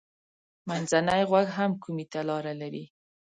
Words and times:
منځنی 0.67 1.21
غوږ 1.29 1.47
هم 1.57 1.71
کومي 1.83 2.05
ته 2.11 2.19
لاره 2.29 2.53
لري. 2.61 2.83